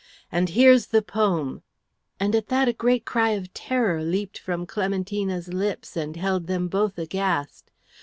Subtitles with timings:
[0.31, 1.61] And here's the poem!"
[2.19, 6.67] and at that a great cry of terror leaped from Clementina's lips and held them
[6.69, 7.69] both aghast.